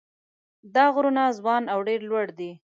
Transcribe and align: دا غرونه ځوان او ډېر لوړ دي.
دا 0.75 0.85
غرونه 0.93 1.23
ځوان 1.37 1.63
او 1.73 1.79
ډېر 1.87 1.99
لوړ 2.09 2.25
دي. 2.39 2.51